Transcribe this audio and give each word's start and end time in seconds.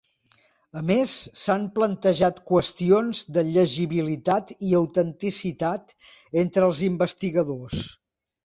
A 0.79 0.81
més, 0.85 1.11
s'han 1.41 1.67
plantejat 1.75 2.39
qüestions 2.51 3.21
de 3.37 3.43
llegibilitat 3.49 4.55
i 4.71 4.73
autenticitat 4.81 5.97
entre 6.45 6.69
els 6.71 6.83
investigadors. 6.93 7.87